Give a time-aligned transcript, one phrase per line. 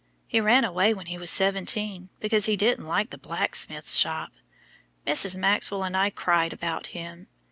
[0.25, 4.31] He ran away when he was seventeen because he didn't like the blacksmith's shop.
[5.05, 5.37] Mrs.
[5.37, 7.27] Maxwell and I cried about him.